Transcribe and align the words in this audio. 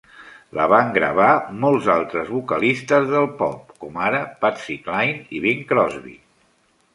La 0.59 0.63
van 0.69 0.87
gravar 0.93 1.27
molts 1.65 1.89
altres 1.95 2.31
vocalistes 2.37 3.05
del 3.11 3.29
pop, 3.43 3.69
com 3.85 4.01
ara 4.07 4.23
Patsy 4.47 4.79
Cline 4.89 5.23
i 5.41 5.45
Bing 5.45 5.63
Crosby. 5.75 6.17